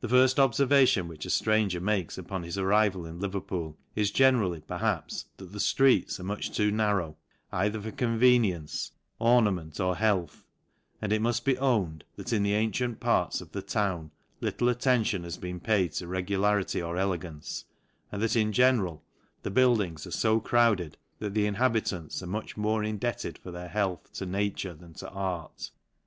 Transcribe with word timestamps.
The 0.00 0.08
firft 0.08 0.36
obfervation 0.36 1.08
which 1.08 1.26
a 1.26 1.28
ftranger 1.28 1.78
makes 1.78 2.16
upon 2.16 2.42
his 2.42 2.56
arrival 2.56 3.04
in 3.04 3.20
Leverpool 3.20 3.76
is 3.94 4.10
generally, 4.10 4.60
perhaps, 4.62 5.26
that 5.36 5.52
the 5.52 5.60
fir 5.60 5.88
eels 5.88 6.18
are 6.18 6.24
much 6.24 6.52
too 6.56 6.70
narrow, 6.70 7.18
either 7.52 7.78
for 7.78 7.90
conve 7.90 8.20
nience, 8.40 8.92
LANCASHIRE. 9.20 9.20
265 9.20 9.20
lience, 9.20 9.20
ornament, 9.20 9.78
or 9.80 9.96
health; 9.96 10.46
and 11.02 11.12
it 11.12 11.20
mull: 11.20 11.34
be 11.44 11.58
own 11.58 11.96
•d* 11.98 12.02
that 12.16 12.32
in 12.32 12.42
the 12.44 12.54
antient 12.54 12.98
parts 12.98 13.42
of 13.42 13.52
the 13.52 13.60
town, 13.60 14.10
little 14.40 14.70
at 14.70 14.86
ention 14.86 15.22
has 15.22 15.36
been 15.36 15.60
paid 15.60 15.92
to 15.92 16.06
regularity 16.06 16.80
or 16.80 16.96
elegance 16.96 17.66
> 17.88 18.10
and 18.10 18.22
hat, 18.22 18.34
in 18.34 18.52
general, 18.52 19.04
the 19.42 19.50
buildings 19.50 20.06
are 20.06 20.12
fo 20.12 20.40
crowded, 20.40 20.96
that 21.18 21.36
he 21.36 21.44
inhabitants 21.44 22.22
are 22.22 22.26
much 22.26 22.56
more 22.56 22.82
indebted 22.82 23.36
for 23.36 23.50
their 23.50 23.68
leahh 23.68 24.10
to 24.14 24.24
nature 24.24 24.72
than 24.72 24.94
to 24.94 25.10
art. 25.10 25.70